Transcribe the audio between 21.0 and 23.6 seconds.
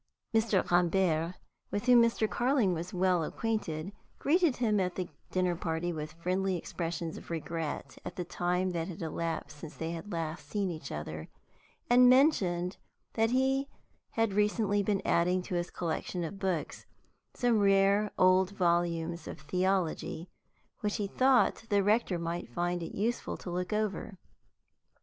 thought the rector might find it useful to